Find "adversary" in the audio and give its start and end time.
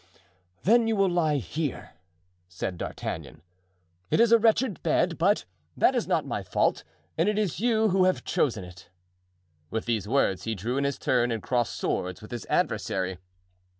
12.47-13.19